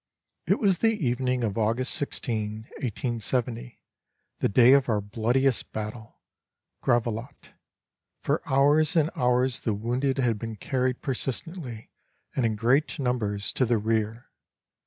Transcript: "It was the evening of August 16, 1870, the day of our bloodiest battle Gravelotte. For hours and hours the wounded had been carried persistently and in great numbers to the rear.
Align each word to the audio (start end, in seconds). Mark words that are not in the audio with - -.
"It 0.47 0.57
was 0.57 0.79
the 0.79 0.93
evening 1.05 1.43
of 1.43 1.59
August 1.59 1.93
16, 1.93 2.63
1870, 2.81 3.83
the 4.39 4.49
day 4.49 4.73
of 4.73 4.89
our 4.89 4.99
bloodiest 4.99 5.71
battle 5.73 6.19
Gravelotte. 6.81 7.51
For 8.23 8.41
hours 8.47 8.95
and 8.95 9.11
hours 9.15 9.59
the 9.59 9.75
wounded 9.75 10.17
had 10.17 10.39
been 10.39 10.55
carried 10.55 11.03
persistently 11.03 11.91
and 12.35 12.47
in 12.47 12.55
great 12.55 12.97
numbers 12.97 13.53
to 13.53 13.63
the 13.63 13.77
rear. 13.77 14.31